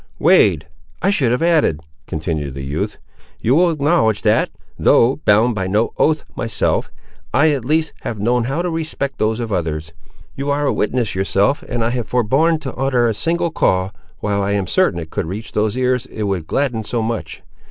[0.17, 0.65] "Wade,
[1.03, 2.97] I should have added," continued the youth.
[3.39, 6.89] "You will acknowledge that, though bound by no oath myself,
[7.35, 9.93] I at least have known how to respect those of others.
[10.35, 14.41] You are a witness yourself that I have forborne to utter a single call, while
[14.41, 17.43] I am certain it could reach those ears it would gladden so much.